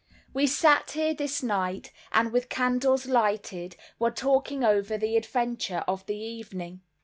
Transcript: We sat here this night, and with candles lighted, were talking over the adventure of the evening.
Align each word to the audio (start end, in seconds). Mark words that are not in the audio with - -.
We 0.33 0.47
sat 0.47 0.89
here 0.89 1.13
this 1.13 1.43
night, 1.43 1.91
and 2.11 2.31
with 2.31 2.49
candles 2.49 3.05
lighted, 3.05 3.75
were 3.99 4.09
talking 4.09 4.63
over 4.63 4.97
the 4.97 5.15
adventure 5.15 5.83
of 5.87 6.07
the 6.07 6.17
evening. 6.17 6.81